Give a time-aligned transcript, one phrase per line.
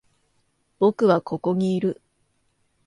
[0.79, 2.01] 僕はここにいる。